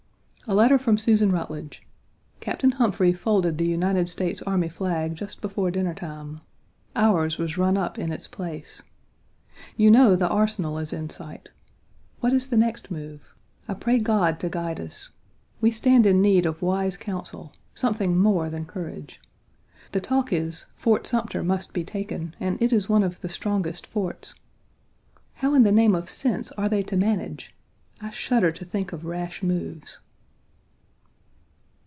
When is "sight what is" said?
11.09-12.47